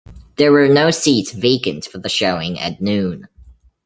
[0.37, 3.27] There were no seats vacant for the showing at noon.